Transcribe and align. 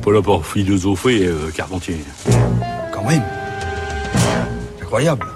pas 0.00 0.12
là 0.12 0.22
pour 0.22 0.46
philosopher, 0.46 1.26
euh, 1.26 1.50
Carpentier. 1.54 1.98
Quand 2.92 3.04
même. 3.04 3.22
Incroyable. 4.80 5.26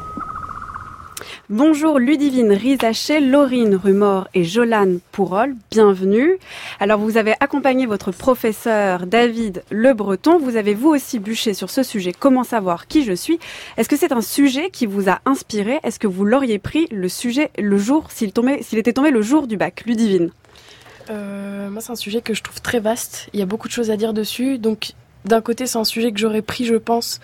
Bonjour 1.51 1.99
Ludivine 1.99 2.53
Rizaché, 2.53 3.21
Laurine 3.21 3.77
Rumor 3.77 4.29
et 4.33 4.45
Jolane 4.45 5.01
Pourol, 5.13 5.55
bienvenue. 5.71 6.39
Alors 6.81 6.99
vous 6.99 7.19
avez 7.19 7.35
accompagné 7.41 7.85
votre 7.85 8.13
professeur 8.13 9.07
David 9.07 9.63
Le 9.71 9.93
Breton, 9.93 10.39
vous 10.39 10.57
avez 10.57 10.73
vous 10.73 10.89
aussi 10.89 11.19
bûché 11.19 11.53
sur 11.53 11.69
ce 11.69 11.83
sujet 11.83 12.13
Comment 12.19 12.45
savoir 12.45 12.87
qui 12.87 13.05
je 13.05 13.13
suis? 13.13 13.39
Est-ce 13.77 13.91
que 13.91 13.97
c'est 13.97 14.13
un 14.13 14.23
sujet 14.23 14.71
qui 14.71 14.87
vous 14.87 15.11
a 15.11 15.21
inspiré? 15.27 15.81
Est-ce 15.83 15.99
que 15.99 16.07
vous 16.07 16.25
l'auriez 16.25 16.59
pris 16.59 16.87
le 16.91 17.11
sujet 17.11 17.51
le 17.59 17.77
jour 17.77 18.07
s'il 18.11 18.33
tombait 18.33 18.63
s'il 18.63 18.79
était 18.79 18.95
tombé 18.95 19.11
le 19.11 19.21
jour 19.21 19.47
du 19.47 19.59
bac? 19.59 19.83
Ludivine 19.85 20.31
euh, 21.11 21.71
moi, 21.71 21.81
c'est 21.81 21.93
un 21.93 21.97
sujet 21.97 22.21
que 22.21 22.35
je 22.35 22.43
trouve 22.43 22.61
très 22.61 22.81
vaste. 22.81 23.29
Il 23.33 23.41
y 23.41 23.43
a 23.43 23.47
beaucoup 23.47 23.69
de 23.69 23.73
choses 23.73 23.91
à 23.91 23.97
dire 23.97 24.13
dessus. 24.13 24.59
Donc, 24.59 24.95
d'un 25.25 25.41
côté, 25.41 25.67
c'est 25.67 25.79
un 25.79 25.85
sujet 25.85 26.13
que 26.13 26.19
j'aurais 26.19 26.43
pris, 26.43 26.65
je 26.65 26.75
pense. 26.75 27.21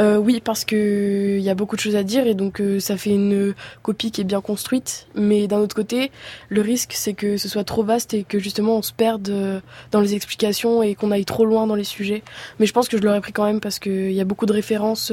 Euh, 0.00 0.16
oui, 0.16 0.40
parce 0.44 0.64
que 0.64 1.36
il 1.38 1.42
y 1.42 1.50
a 1.50 1.54
beaucoup 1.54 1.76
de 1.76 1.80
choses 1.80 1.94
à 1.94 2.02
dire 2.02 2.26
et 2.26 2.34
donc 2.34 2.60
euh, 2.60 2.80
ça 2.80 2.96
fait 2.96 3.10
une 3.10 3.54
copie 3.82 4.10
qui 4.10 4.22
est 4.22 4.24
bien 4.24 4.40
construite. 4.40 5.06
Mais 5.14 5.46
d'un 5.46 5.58
autre 5.58 5.76
côté, 5.76 6.10
le 6.48 6.60
risque, 6.62 6.92
c'est 6.94 7.14
que 7.14 7.36
ce 7.36 7.48
soit 7.48 7.62
trop 7.62 7.84
vaste 7.84 8.12
et 8.12 8.24
que 8.24 8.40
justement 8.40 8.76
on 8.78 8.82
se 8.82 8.92
perde 8.92 9.28
euh, 9.28 9.60
dans 9.92 10.00
les 10.00 10.14
explications 10.14 10.82
et 10.82 10.96
qu'on 10.96 11.12
aille 11.12 11.24
trop 11.24 11.44
loin 11.44 11.68
dans 11.68 11.76
les 11.76 11.84
sujets. 11.84 12.24
Mais 12.58 12.66
je 12.66 12.72
pense 12.72 12.88
que 12.88 12.96
je 12.96 13.02
l'aurais 13.02 13.20
pris 13.20 13.32
quand 13.32 13.44
même 13.44 13.60
parce 13.60 13.78
qu'il 13.78 14.12
y 14.12 14.20
a 14.20 14.24
beaucoup 14.24 14.46
de 14.46 14.52
références 14.52 15.12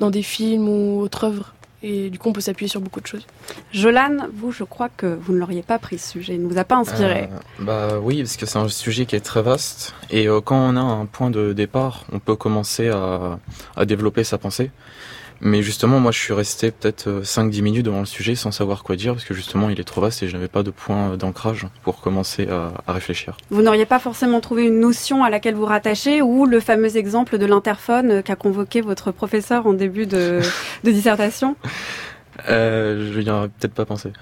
dans 0.00 0.10
des 0.10 0.22
films 0.22 0.68
ou 0.68 1.00
autres 1.00 1.24
œuvres 1.24 1.54
et 1.82 2.10
du 2.10 2.18
coup, 2.18 2.28
on 2.30 2.32
peut 2.32 2.40
s'appuyer 2.40 2.68
sur 2.68 2.80
beaucoup 2.80 3.00
de 3.00 3.06
choses. 3.06 3.26
Jolan, 3.72 4.28
vous, 4.32 4.50
je 4.50 4.64
crois 4.64 4.88
que 4.88 5.06
vous 5.06 5.32
ne 5.34 5.38
l'auriez 5.38 5.62
pas 5.62 5.78
pris 5.78 5.98
ce 5.98 6.12
sujet. 6.12 6.34
Il 6.34 6.42
ne 6.42 6.48
vous 6.48 6.58
a 6.58 6.64
pas 6.64 6.76
inspiré. 6.76 7.24
Euh, 7.24 7.38
bah 7.60 7.98
oui, 8.00 8.22
parce 8.22 8.36
que 8.36 8.46
c'est 8.46 8.58
un 8.58 8.68
sujet 8.68 9.06
qui 9.06 9.14
est 9.16 9.20
très 9.20 9.42
vaste. 9.42 9.94
Et 10.10 10.26
euh, 10.28 10.40
quand 10.40 10.56
on 10.56 10.76
a 10.76 10.80
un 10.80 11.06
point 11.06 11.30
de 11.30 11.52
départ, 11.52 12.04
on 12.12 12.18
peut 12.18 12.36
commencer 12.36 12.88
à, 12.88 13.38
à 13.76 13.84
développer 13.84 14.24
sa 14.24 14.38
pensée. 14.38 14.70
Mais 15.40 15.62
justement, 15.62 16.00
moi, 16.00 16.12
je 16.12 16.18
suis 16.18 16.32
resté 16.32 16.70
peut-être 16.70 17.22
5-10 17.22 17.58
euh, 17.58 17.62
minutes 17.62 17.86
devant 17.86 18.00
le 18.00 18.06
sujet 18.06 18.34
sans 18.34 18.50
savoir 18.50 18.82
quoi 18.82 18.96
dire, 18.96 19.12
parce 19.12 19.24
que 19.24 19.34
justement, 19.34 19.68
il 19.68 19.78
est 19.78 19.84
trop 19.84 20.00
vaste 20.00 20.22
et 20.22 20.28
je 20.28 20.34
n'avais 20.34 20.48
pas 20.48 20.62
de 20.62 20.70
point 20.70 21.16
d'ancrage 21.16 21.66
pour 21.82 22.00
commencer 22.00 22.48
à, 22.48 22.72
à 22.86 22.92
réfléchir. 22.92 23.36
Vous 23.50 23.62
n'auriez 23.62 23.86
pas 23.86 23.98
forcément 23.98 24.40
trouvé 24.40 24.64
une 24.64 24.80
notion 24.80 25.24
à 25.24 25.30
laquelle 25.30 25.54
vous 25.54 25.66
rattachez, 25.66 26.22
ou 26.22 26.46
le 26.46 26.60
fameux 26.60 26.96
exemple 26.96 27.38
de 27.38 27.46
l'interphone 27.46 28.22
qu'a 28.22 28.36
convoqué 28.36 28.80
votre 28.80 29.12
professeur 29.12 29.66
en 29.66 29.72
début 29.72 30.06
de, 30.06 30.40
de 30.84 30.90
dissertation? 30.90 31.56
Euh, 32.48 33.12
Je 33.12 33.20
n'y 33.20 33.30
aurais 33.30 33.48
peut-être 33.48 33.74
pas 33.74 33.84
pensé. 33.84 34.12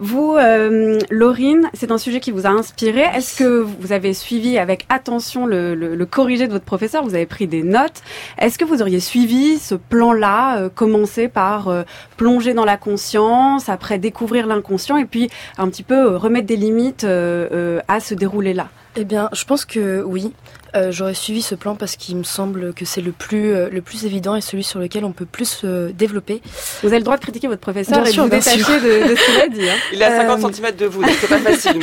Vous, 0.00 0.36
euh, 0.36 0.98
Laurine, 1.10 1.70
c'est 1.74 1.90
un 1.90 1.98
sujet 1.98 2.20
qui 2.20 2.30
vous 2.30 2.46
a 2.46 2.50
inspiré. 2.50 3.00
Est-ce 3.00 3.36
que 3.36 3.60
vous 3.60 3.90
avez 3.92 4.14
suivi 4.14 4.56
avec 4.56 4.86
attention 4.88 5.44
le, 5.44 6.04
corrigé 6.04 6.46
de 6.46 6.52
votre 6.52 6.64
professeur? 6.64 7.02
Vous 7.02 7.14
avez 7.14 7.26
pris 7.26 7.48
des 7.48 7.64
notes. 7.64 8.02
Est-ce 8.38 8.58
que 8.58 8.64
vous 8.64 8.80
auriez 8.80 9.00
suivi 9.00 9.58
ce 9.58 9.74
plan-là, 9.74 10.58
euh, 10.58 10.68
commencer 10.68 11.26
par 11.26 11.68
euh, 11.68 11.82
plonger 12.16 12.54
dans 12.54 12.64
la 12.64 12.76
conscience, 12.76 13.68
après 13.68 13.98
découvrir 13.98 14.46
l'inconscient, 14.46 14.96
et 14.96 15.04
puis 15.04 15.30
un 15.58 15.68
petit 15.68 15.82
peu 15.82 16.16
remettre 16.16 16.46
des 16.46 16.56
limites 16.56 17.04
à 17.04 18.00
ce 18.00 18.14
déroulé-là? 18.14 18.68
Eh 18.96 19.04
bien, 19.04 19.28
je 19.32 19.44
pense 19.44 19.64
que 19.64 20.02
oui. 20.02 20.32
Euh, 20.78 20.92
j'aurais 20.92 21.14
suivi 21.14 21.42
ce 21.42 21.54
plan 21.54 21.74
parce 21.74 21.96
qu'il 21.96 22.16
me 22.16 22.22
semble 22.22 22.72
que 22.72 22.84
c'est 22.84 23.00
le 23.00 23.12
plus 23.12 23.52
euh, 23.52 23.68
le 23.70 23.82
plus 23.82 24.04
évident 24.04 24.36
et 24.36 24.40
celui 24.40 24.64
sur 24.64 24.78
lequel 24.78 25.04
on 25.04 25.12
peut 25.12 25.26
plus 25.26 25.48
se 25.48 25.66
euh, 25.66 25.92
développer. 25.92 26.40
Vous 26.82 26.88
avez 26.88 26.98
le 26.98 27.04
droit 27.04 27.16
de 27.16 27.22
critiquer 27.22 27.48
votre 27.48 27.60
professeur 27.60 28.06
et 28.06 28.12
de 28.12 28.20
vous 28.20 28.28
détacher 28.28 28.58
de, 28.58 29.16
ce 29.16 29.26
qu'il 29.26 29.40
a 29.40 29.48
dit. 29.48 29.68
Hein. 29.68 29.76
Il 29.92 30.02
est 30.02 30.04
à 30.04 30.28
50 30.28 30.54
cm 30.54 30.76
de 30.76 30.86
vous, 30.86 31.02
donc 31.02 31.12
c'est 31.20 31.28
pas 31.28 31.38
facile. 31.38 31.80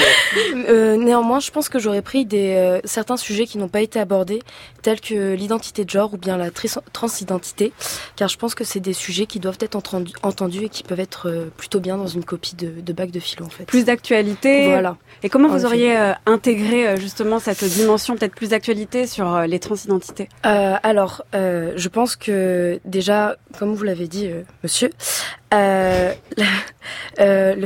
néanmoins, 1.04 1.40
je 1.40 1.52
pense 1.52 1.70
que 1.70 1.80
j'aurais 1.80 2.02
pris 2.02 2.26
des 2.26 2.80
certains 2.86 3.18
sujets 3.18 3.46
qui 3.46 3.58
n'ont 3.58 3.68
pas 3.68 3.82
été 3.82 4.00
abordés, 4.00 4.42
tels 4.82 5.02
que 5.02 5.34
l'identité 5.34 5.86
de 5.86 5.90
genre 5.90 6.14
ou 6.14 6.18
bien 6.18 6.38
la 6.38 6.50
transidentité, 6.94 7.74
car 8.16 8.30
je 8.30 8.38
pense 8.38 8.56
que 8.56 8.64
c'est 8.64 8.80
des 8.80 8.94
sujets 8.94 9.26
qui 9.26 9.40
doivent 9.40 9.58
être 9.60 9.76
entendus 9.76 10.66
et 10.66 10.70
qui 10.70 10.84
peuvent 10.84 11.00
être 11.00 11.50
plutôt 11.58 11.80
bien 11.80 11.98
dans 11.98 12.08
une 12.08 12.24
copie 12.24 12.56
de, 12.56 12.82
de 12.82 12.94
bac 12.94 13.12
de 13.12 13.20
philo 13.20 13.46
en 13.46 13.50
fait. 13.50 13.66
Plus 13.66 13.86
d'actualité. 13.86 14.68
Voilà. 14.68 14.98
Et 15.24 15.30
comment 15.30 15.50
vous 15.50 15.66
auriez 15.66 15.96
intégré 16.26 16.98
justement 16.98 17.40
cette 17.40 17.64
dimension 17.64 18.16
peut-être 18.16 18.36
plus 18.36 18.50
d'actualité 18.50 18.85
sur 19.06 19.34
euh, 19.34 19.46
les 19.48 19.60
transidentités 19.60 20.30
euh, 20.46 20.76
Alors, 20.84 21.24
euh, 21.34 21.74
je 21.76 21.90
pense 21.90 22.16
que 22.16 22.80
déjà, 22.86 23.36
comme 23.58 23.74
vous 23.74 23.84
l'avez 23.84 24.08
dit, 24.08 24.30
monsieur, 24.64 24.90
le 25.52 26.16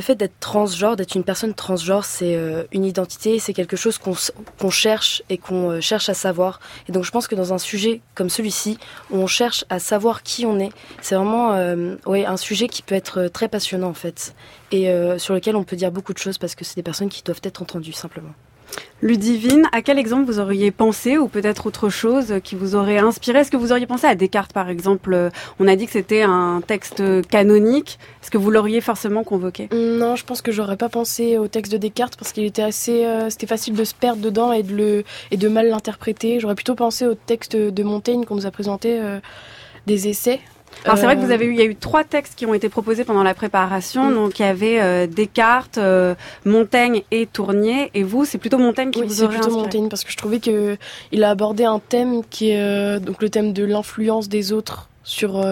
fait 0.02 0.16
d'être 0.16 0.40
transgenre, 0.40 0.96
d'être 0.96 1.16
une 1.16 1.24
personne 1.24 1.53
transgenre, 1.56 2.06
c'est 2.06 2.38
une 2.72 2.85
identité, 2.85 3.40
c'est 3.40 3.53
quelque 3.53 3.75
chose 3.75 3.97
qu'on 3.97 4.69
cherche 4.69 5.24
et 5.30 5.40
qu'on 5.40 5.81
cherche 5.81 6.07
à 6.07 6.13
savoir. 6.13 6.59
Et 6.88 6.91
donc 6.91 7.03
je 7.03 7.09
pense 7.09 7.28
que 7.28 7.34
dans 7.34 7.51
un 7.51 7.57
sujet 7.57 8.01
comme 8.13 8.30
celui-ci, 8.30 8.78
on 9.09 9.25
cherche 9.25 9.66
à 9.69 9.80
savoir 9.80 10.22
qui 10.22 10.46
on 10.46 10.59
est, 10.59 10.69
c'est 11.01 11.16
vraiment 11.16 11.57
ouais, 12.06 12.28
un 12.28 12.38
sujet 12.38 12.68
qui 12.68 12.84
peut 12.84 12.94
être 12.94 13.28
très 13.28 13.47
passionnant 13.47 13.90
en 13.90 13.96
fait, 13.96 14.36
et 14.72 14.94
sur 15.18 15.34
lequel 15.34 15.56
on 15.56 15.63
peut 15.63 15.75
dire 15.75 15.91
beaucoup 15.91 16.13
de 16.13 16.19
choses 16.19 16.38
parce 16.38 16.53
que 16.53 16.63
c'est 16.63 16.75
des 16.75 16.84
personnes 16.84 17.09
qui 17.09 17.24
doivent 17.24 17.41
être 17.44 17.63
entendues 17.63 17.94
simplement. 17.94 18.36
Ludivine, 19.02 19.68
à 19.72 19.81
quel 19.81 19.97
exemple 19.97 20.25
vous 20.25 20.40
auriez 20.40 20.72
pensé 20.72 21.18
ou 21.18 21.30
peut-être 21.30 21.68
autre 21.68 21.90
chose 21.90 22.35
qui 22.44 22.56
vous 22.56 22.75
aurait 22.75 22.97
inspiré? 22.97 23.40
Est-ce 23.40 23.52
que 23.52 23.57
vous 23.57 23.72
auriez 23.72 23.85
pensé 23.85 24.06
à 24.06 24.16
Descartes 24.16 24.52
par 24.52 24.69
exemple? 24.69 25.30
On 25.59 25.68
a 25.68 25.75
dit 25.78 25.85
que 25.85 25.94
c'était 25.94 26.24
un 26.24 26.62
texte 26.66 27.02
canonique. 27.30 27.97
Est-ce 28.22 28.30
que 28.30 28.38
vous 28.38 28.52
l'auriez 28.52 28.81
forcément 28.81 29.24
convoqué? 29.24 29.69
Non, 29.72 30.18
je 30.18 30.25
pense 30.25 30.41
que 30.41 30.52
j'aurais 30.52 30.75
pas 30.75 30.90
pensé 30.90 31.38
au 31.38 31.47
texte 31.47 31.72
de 31.72 31.78
Descartes 31.78 32.18
parce 32.18 32.34
qu'il 32.34 32.44
était 32.44 32.62
assez, 32.62 33.06
euh, 33.06 33.30
c'était 33.30 33.47
facile 33.47 33.74
de 33.74 33.84
se 33.85 33.94
perdre 33.94 34.22
dedans 34.22 34.52
et 34.52 34.63
de 34.63 34.75
le 34.75 35.03
et 35.31 35.38
de 35.38 35.47
mal 35.47 35.69
l'interpréter. 35.69 36.40
J'aurais 36.40 36.56
plutôt 36.56 36.75
pensé 36.75 37.06
au 37.06 37.16
texte 37.16 37.56
de 37.56 37.84
Montaigne 37.84 38.25
qu'on 38.25 38.36
nous 38.36 38.46
a 38.46 38.51
présenté 38.51 39.00
euh, 39.00 39.19
des 39.88 40.07
essais. 40.09 40.41
Alors 40.85 40.97
c'est 40.97 41.06
vrai 41.06 41.16
que 41.16 41.22
vous 41.22 41.31
avez 41.31 41.46
eu, 41.46 41.52
il 41.52 41.59
y 41.59 41.62
a 41.62 41.66
eu 41.66 41.75
trois 41.75 42.03
textes 42.03 42.35
qui 42.35 42.46
ont 42.46 42.53
été 42.53 42.69
proposés 42.69 43.03
pendant 43.03 43.24
la 43.24 43.34
préparation. 43.34 44.09
Mm. 44.09 44.13
Donc 44.13 44.40
il 44.40 44.44
y 44.44 44.46
avait 44.46 44.80
euh, 44.80 45.07
Descartes, 45.07 45.78
euh, 45.78 46.16
Montaigne 46.46 47.03
et 47.12 47.25
Tournier. 47.25 47.91
Et 47.94 48.03
vous, 48.03 48.25
c'est 48.25 48.38
plutôt 48.38 48.57
Montaigne 48.57 48.91
qui 48.91 49.02
oui, 49.02 49.07
vous 49.07 49.24
aurait 49.24 49.35
c'est 49.35 49.41
plutôt 49.41 49.57
Montaigne 49.57 49.90
parce 49.90 50.03
que 50.03 50.12
je 50.12 50.18
trouvais 50.18 50.40
que 50.40 50.78
il 51.12 51.24
a 51.24 51.30
abordé 51.31 51.66
un 51.66 51.80
thème 51.80 52.22
qui 52.30 52.52
est 52.52 52.62
euh, 52.62 53.00
donc 53.00 53.22
le 53.22 53.30
thème 53.30 53.53
de 53.53 53.63
l'influence 53.63 54.30
des 54.30 54.52
autres 54.52 54.90
sur 55.03 55.44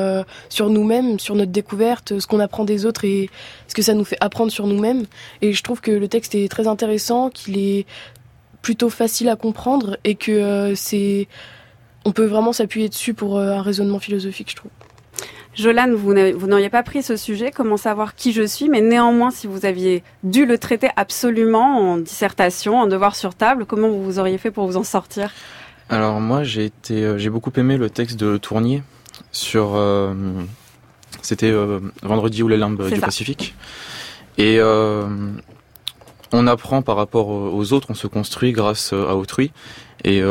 sur 0.50 0.70
nous-mêmes, 0.70 1.20
sur 1.20 1.34
notre 1.34 1.52
découverte, 1.52 2.20
ce 2.20 2.28
qu'on 2.28 2.40
apprend 2.40 2.64
des 2.64 2.86
autres 2.86 3.06
et 3.06 3.30
ce 3.68 3.74
que 3.74 3.82
ça 3.82 3.96
nous 3.96 4.06
fait 4.06 4.18
apprendre 4.22 4.52
sur 4.52 4.68
nous-mêmes. 4.68 5.06
Et 5.42 5.54
je 5.54 5.64
trouve 5.64 5.82
que 5.82 5.90
le 5.90 6.08
texte 6.08 6.36
est 6.36 6.48
très 6.48 6.68
intéressant, 6.68 7.32
qu'il 7.32 7.58
est 7.58 7.88
plutôt 8.62 8.90
facile 8.90 9.30
à 9.30 9.36
comprendre 9.36 9.98
et 10.04 10.14
que 10.14 10.74
c'est 10.76 11.28
on 12.06 12.12
peut 12.12 12.26
vraiment 12.26 12.54
s'appuyer 12.54 12.88
dessus 12.88 13.16
pour 13.16 13.40
un 13.40 13.64
raisonnement 13.64 14.00
philosophique, 14.00 14.52
je 14.52 14.58
trouve. 14.58 14.72
Jolane, 15.58 15.96
vous 15.96 16.14
n'auriez 16.14 16.70
pas 16.70 16.84
pris 16.84 17.02
ce 17.02 17.16
sujet, 17.16 17.52
comment 17.52 17.78
savoir 17.78 18.14
qui 18.14 18.32
je 18.32 18.44
suis, 18.44 18.70
mais 18.70 18.80
néanmoins, 18.80 19.32
si 19.32 19.48
vous 19.48 19.66
aviez 19.66 20.04
dû 20.24 20.46
le 20.46 20.60
traiter 20.60 20.90
absolument 20.96 21.94
en 21.94 21.98
dissertation, 21.98 22.80
en 22.80 22.86
devoir 22.86 23.16
sur 23.16 23.34
table, 23.34 23.66
comment 23.66 23.90
vous 23.90 24.20
auriez 24.20 24.38
fait 24.38 24.52
pour 24.52 24.68
vous 24.68 24.78
en 24.78 24.84
sortir? 24.84 25.32
Alors 25.90 26.20
moi, 26.20 26.44
j'ai 26.44 26.66
été, 26.66 27.04
euh, 27.04 27.18
j'ai 27.18 27.32
beaucoup 27.32 27.52
aimé 27.58 27.78
le 27.78 27.90
texte 27.90 28.20
de 28.20 28.38
Tournier 28.38 28.84
sur, 29.32 29.72
euh, 29.74 30.14
c'était 31.24 31.50
euh, 31.50 31.80
Vendredi 32.04 32.44
ou 32.44 32.48
les 32.48 32.58
limbes 32.58 32.88
du 32.88 33.00
Pacifique, 33.00 33.56
et 34.38 34.60
on 36.34 36.48
apprend 36.48 36.82
par 36.82 36.96
rapport 36.96 37.30
aux 37.30 37.74
autres, 37.74 37.88
on 37.90 37.96
se 37.96 38.08
construit 38.08 38.52
grâce 38.52 38.94
à 38.94 39.16
autrui, 39.16 39.52
et 40.04 40.22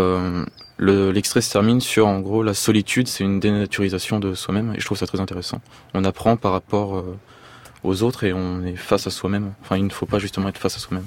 L'extrait 0.78 1.40
se 1.40 1.50
termine 1.50 1.80
sur, 1.80 2.06
en 2.06 2.20
gros, 2.20 2.42
la 2.42 2.52
solitude, 2.52 3.08
c'est 3.08 3.24
une 3.24 3.40
dénaturisation 3.40 4.20
de 4.20 4.34
soi-même, 4.34 4.74
et 4.74 4.80
je 4.80 4.84
trouve 4.84 4.98
ça 4.98 5.06
très 5.06 5.20
intéressant. 5.20 5.60
On 5.94 6.04
apprend 6.04 6.36
par 6.36 6.52
rapport 6.52 6.98
euh, 6.98 7.16
aux 7.82 8.02
autres 8.02 8.24
et 8.24 8.32
on 8.34 8.62
est 8.62 8.76
face 8.76 9.06
à 9.06 9.10
soi-même. 9.10 9.54
Enfin, 9.62 9.78
il 9.78 9.84
ne 9.84 9.90
faut 9.90 10.06
pas 10.06 10.18
justement 10.18 10.48
être 10.48 10.58
face 10.58 10.76
à 10.76 10.78
soi-même. 10.78 11.06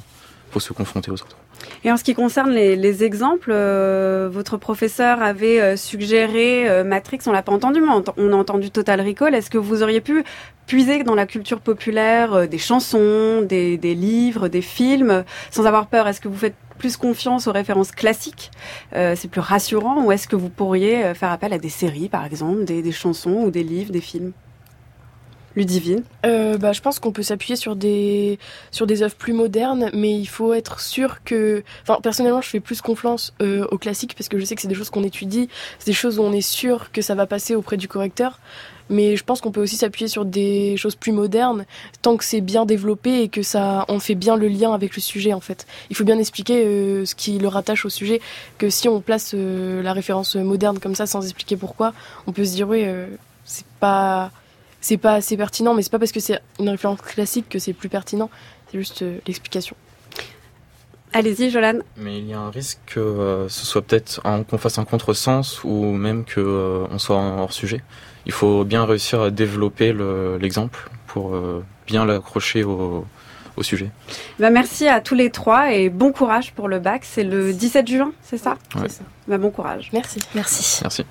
Faut 0.52 0.60
se 0.60 0.74
confronter 0.74 1.12
aux 1.12 1.16
autres. 1.16 1.38
Et 1.84 1.92
en 1.92 1.98
ce 1.98 2.04
qui 2.04 2.16
concerne 2.16 2.52
les, 2.52 3.04
exemples, 3.04 3.52
euh, 3.52 4.30
votre 4.32 4.58
professeur 4.58 5.22
avait 5.22 5.62
euh, 5.62 5.76
suggéré 5.76 6.84
Matrix, 6.84 7.20
on 7.28 7.32
l'a 7.32 7.44
pas 7.44 7.52
entendu, 7.52 7.82
mais 7.82 7.94
on 8.18 8.34
a 8.34 8.36
entendu 8.36 8.72
Total 8.72 9.00
Recall. 9.02 9.36
Est-ce 9.36 9.50
que 9.50 9.58
vous 9.58 9.84
auriez 9.84 10.02
pu 10.02 10.24
puiser 10.66 11.04
dans 11.04 11.16
la 11.16 11.26
culture 11.26 11.60
populaire 11.60 12.48
des 12.48 12.58
chansons, 12.58 13.42
des, 13.42 13.78
livres, 13.78 14.48
des 14.48 14.62
films, 14.62 15.24
sans 15.52 15.66
avoir 15.66 15.88
peur? 15.88 16.08
Est-ce 16.08 16.22
que 16.22 16.28
vous 16.28 16.38
faites 16.38 16.56
plus 16.80 16.98
confiance 16.98 17.46
aux 17.46 17.52
références 17.52 17.92
classiques 17.92 18.50
euh, 18.96 19.14
C'est 19.16 19.28
plus 19.28 19.42
rassurant 19.42 20.04
Ou 20.04 20.12
est-ce 20.12 20.28
que 20.28 20.36
vous 20.36 20.50
pourriez 20.50 21.04
euh, 21.04 21.14
faire 21.14 21.30
appel 21.30 21.54
à 21.54 21.60
des 21.60 21.70
séries, 21.70 22.10
par 22.10 22.26
exemple, 22.26 22.64
des, 22.64 22.92
chansons 22.92 23.44
ou 23.44 23.52
des 23.52 23.64
livres, 23.64 23.92
des 23.92 24.02
films? 24.02 24.32
Ludivine 25.60 26.04
euh, 26.26 26.58
bah, 26.58 26.72
Je 26.72 26.80
pense 26.80 27.00
qu'on 27.00 27.12
peut 27.12 27.22
s'appuyer 27.22 27.58
sur 27.58 27.76
des, 27.76 28.40
sur 28.72 28.88
des 28.88 29.04
œuvres 29.04 29.16
plus 29.16 29.34
modernes, 29.34 29.92
mais 29.94 30.18
il 30.18 30.26
faut 30.26 30.54
être 30.54 30.80
sûr 30.80 31.22
que... 31.24 31.64
Enfin, 31.84 32.00
personnellement, 32.02 32.42
je 32.42 32.48
fais 32.48 32.62
plus 32.62 32.82
confiance 32.82 33.34
euh, 33.42 33.68
aux 33.70 33.78
classiques 33.78 34.16
parce 34.16 34.30
que 34.30 34.40
je 34.40 34.46
sais 34.46 34.56
que 34.56 34.62
c'est 34.62 34.70
des 34.70 34.76
choses 34.76 34.90
qu'on 34.90 35.04
étudie, 35.04 35.50
c'est 35.78 35.88
des 35.88 35.94
choses 35.94 36.18
où 36.18 36.24
on 36.24 36.32
est 36.32 36.40
sûr 36.40 36.92
que 36.94 37.02
ça 37.02 37.14
va 37.14 37.28
passer 37.28 37.56
auprès 37.56 37.76
du 37.76 37.90
correcteur. 37.90 38.40
Mais 38.92 39.18
je 39.18 39.24
pense 39.24 39.42
qu'on 39.42 39.52
peut 39.52 39.62
aussi 39.62 39.76
s'appuyer 39.76 40.08
sur 40.08 40.26
des 40.26 40.76
choses 40.78 40.96
plus 40.96 41.12
modernes 41.12 41.66
tant 42.02 42.18
que 42.18 42.24
c'est 42.24 42.42
bien 42.42 42.66
développé 42.66 43.22
et 43.22 43.28
que 43.28 43.44
ça 43.44 43.86
on 43.88 44.00
fait 44.00 44.16
bien 44.16 44.36
le 44.36 44.48
lien 44.48 44.74
avec 44.74 44.96
le 44.96 45.02
sujet 45.02 45.34
en 45.34 45.42
fait. 45.42 45.68
Il 45.92 45.96
faut 45.96 46.06
bien 46.06 46.18
expliquer 46.18 46.66
euh, 46.66 47.06
ce 47.06 47.14
qui 47.14 47.38
le 47.38 47.48
rattache 47.50 47.86
au 47.86 47.90
sujet. 47.90 48.20
Que 48.58 48.72
si 48.72 48.88
on 48.90 49.00
place 49.00 49.36
la 49.36 49.94
référence 49.94 50.36
moderne 50.36 50.80
comme 50.80 50.96
ça 50.96 51.06
sans 51.06 51.24
expliquer 51.24 51.56
pourquoi, 51.56 51.94
on 52.26 52.32
peut 52.32 52.46
se 52.46 52.56
dire 52.56 52.68
oui 52.68 52.84
c'est 53.44 53.66
pas 53.80 54.32
c'est 54.82 54.98
pas 54.98 55.16
assez 55.16 55.38
pertinent, 55.38 55.74
mais 55.74 55.82
c'est 55.82 55.92
pas 55.92 56.00
parce 56.00 56.12
que 56.12 56.20
c'est 56.20 56.40
une 56.60 56.70
référence 56.70 57.02
classique 57.02 57.50
que 57.50 57.60
c'est 57.60 57.74
plus 57.74 57.90
pertinent. 57.90 58.30
C'est 58.72 58.78
juste 58.78 59.04
l'explication. 59.28 59.76
Allez-y, 61.12 61.50
Jolan. 61.50 61.80
Mais 61.98 62.20
il 62.20 62.28
y 62.28 62.34
a 62.34 62.40
un 62.40 62.52
risque 62.52 62.80
que 62.86 63.48
ce 63.50 63.66
soit 63.66 63.82
peut-être 63.82 64.22
qu'on 64.48 64.58
fasse 64.60 64.78
un 64.78 64.86
contresens 64.86 65.64
ou 65.64 65.86
même 65.86 66.24
que 66.24 66.86
on 66.92 67.00
soit 67.00 67.18
hors 67.18 67.52
sujet 67.52 67.82
il 68.30 68.32
faut 68.32 68.64
bien 68.64 68.86
réussir 68.86 69.22
à 69.22 69.32
développer 69.32 69.92
l'exemple 70.40 70.90
pour 71.08 71.36
euh, 71.36 71.64
bien 71.88 72.06
l'accrocher 72.06 72.64
au, 72.64 73.06
sujet. 73.62 73.90
Bah 74.40 74.52
merci 74.52 74.88
à 74.88 75.02
tous 75.02 75.16
les 75.16 75.32
trois 75.32 75.74
et 75.74 75.90
bon 75.90 76.14
courage 76.14 76.54
pour 76.54 76.70
le 76.70 76.80
bac. 76.80 77.02
C'est 77.04 77.26
le 77.26 77.52
17 77.52 77.88
juin, 77.90 78.14
c'est 78.24 78.38
ça? 78.38 78.58
Ouais. 78.76 78.88
Bah 79.28 79.38
bon 79.38 79.52
courage. 79.52 79.90
Merci. 79.92 80.20
Merci. 80.34 80.80
Merci. 80.82 81.04